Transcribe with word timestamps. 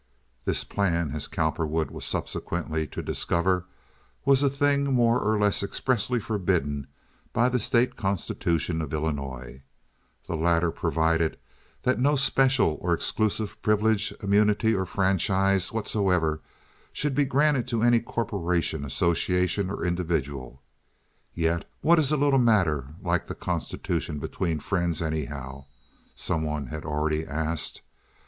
This 0.45 0.63
plan, 0.63 1.11
as 1.13 1.27
Cowperwood 1.27 1.91
was 1.91 2.05
subsequently 2.05 2.87
to 2.87 3.03
discover, 3.03 3.65
was 4.25 4.41
a 4.41 4.49
thing 4.49 4.85
more 4.85 5.19
or 5.19 5.37
less 5.37 5.61
expressly 5.61 6.19
forbidden 6.19 6.87
by 7.33 7.49
the 7.49 7.59
state 7.59 7.95
constitution 7.95 8.81
of 8.81 8.95
Illinois. 8.95 9.61
The 10.25 10.35
latter 10.35 10.71
provided 10.71 11.37
that 11.83 11.99
no 11.99 12.15
special 12.15 12.79
or 12.81 12.95
exclusive 12.95 13.61
privilege, 13.61 14.11
immunity, 14.23 14.73
or 14.73 14.87
franchise 14.87 15.71
whatsoever 15.71 16.41
should 16.91 17.13
be 17.13 17.23
granted 17.23 17.67
to 17.67 17.83
any 17.83 17.99
corporation, 17.99 18.83
association, 18.83 19.69
or 19.69 19.85
individual. 19.85 20.63
Yet, 21.35 21.69
"What 21.81 21.99
is 21.99 22.11
a 22.11 22.17
little 22.17 22.39
matter 22.39 22.95
like 23.03 23.27
the 23.27 23.35
constitution 23.35 24.17
between 24.17 24.61
friends, 24.61 24.99
anyhow?" 24.99 25.65
some 26.15 26.41
one 26.41 26.65
had 26.65 26.85
already 26.85 27.23
asked. 27.23 27.83